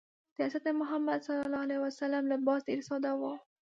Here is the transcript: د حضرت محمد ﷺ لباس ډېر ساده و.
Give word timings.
د 0.35 0.37
حضرت 0.45 0.65
محمد 0.81 1.19
ﷺ 1.27 2.31
لباس 2.33 2.61
ډېر 2.67 2.79
ساده 2.87 3.11
و. 3.19 3.21